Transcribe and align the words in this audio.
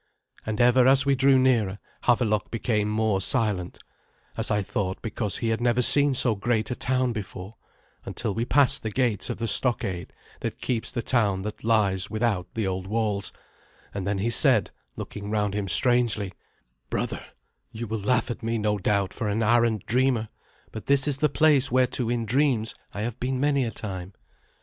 And 0.47 0.59
ever 0.59 0.87
as 0.87 1.05
we 1.05 1.13
drew 1.13 1.37
nearer 1.37 1.77
Havelok 2.05 2.49
became 2.49 2.89
more 2.89 3.21
silent, 3.21 3.77
as 4.35 4.49
I 4.49 4.63
thought 4.63 4.99
because 5.03 5.37
he 5.37 5.49
had 5.49 5.61
never 5.61 5.83
seen 5.83 6.15
so 6.15 6.33
great 6.33 6.71
a 6.71 6.75
town 6.75 7.13
before, 7.13 7.55
until 8.03 8.33
we 8.33 8.43
passed 8.43 8.81
the 8.81 8.89
gates 8.89 9.29
of 9.29 9.37
the 9.37 9.47
stockade 9.47 10.11
that 10.39 10.59
keeps 10.59 10.91
the 10.91 11.03
town 11.03 11.43
that 11.43 11.63
lies 11.63 12.09
without 12.09 12.47
the 12.55 12.65
old 12.65 12.87
walls, 12.87 13.31
and 13.93 14.07
then 14.07 14.17
he 14.17 14.31
said, 14.31 14.71
looking 14.95 15.29
round 15.29 15.53
him 15.53 15.67
strangely, 15.67 16.33
"Brother, 16.89 17.23
you 17.71 17.85
will 17.85 17.99
laugh 17.99 18.31
at 18.31 18.41
me, 18.41 18.57
no 18.57 18.79
doubt, 18.79 19.13
for 19.13 19.27
an 19.29 19.43
arrant 19.43 19.85
dreamer, 19.85 20.29
but 20.71 20.87
this 20.87 21.07
is 21.07 21.19
the 21.19 21.29
place 21.29 21.71
whereto 21.71 22.09
in 22.09 22.25
dreams 22.25 22.73
I 22.91 23.01
have 23.01 23.19
been 23.19 23.39
many 23.39 23.65
a 23.65 23.69
time. 23.69 24.13